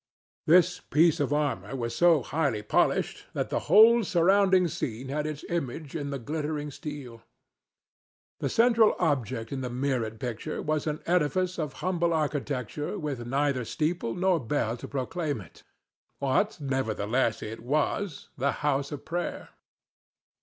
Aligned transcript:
This 0.47 0.79
piece 0.79 1.19
of 1.19 1.31
armor 1.31 1.75
was 1.75 1.95
so 1.95 2.23
highly 2.23 2.63
polished 2.63 3.25
that 3.33 3.51
the 3.51 3.59
whole 3.69 4.03
surrounding 4.03 4.67
scene 4.67 5.09
had 5.09 5.27
its 5.27 5.43
image 5.47 5.95
in 5.95 6.09
the 6.09 6.17
glittering 6.17 6.71
steel. 6.71 7.21
The 8.39 8.49
central 8.49 8.95
object 8.97 9.51
in 9.51 9.61
the 9.61 9.69
mirrored 9.69 10.19
picture 10.19 10.59
was 10.59 10.87
an 10.87 11.01
edifice 11.05 11.59
of 11.59 11.73
humble 11.85 12.13
architecture 12.13 12.97
with 12.97 13.27
neither 13.27 13.63
steeple 13.63 14.15
nor 14.15 14.39
bell 14.39 14.75
to 14.77 14.87
proclaim 14.87 15.39
it—what, 15.39 16.59
nevertheless, 16.59 17.43
it 17.43 17.59
was—the 17.59 18.51
house 18.65 18.91
of 18.91 19.05
prayer. 19.05 19.49